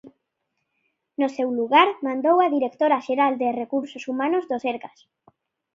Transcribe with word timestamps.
No 1.21 1.27
seu 1.35 1.49
lugar, 1.59 1.87
mandou 2.05 2.35
á 2.45 2.47
directora 2.55 3.03
xeral 3.07 3.33
de 3.41 3.47
Recursos 3.61 4.03
Humanos 4.11 4.43
do 4.51 4.57
Sergas. 4.65 4.99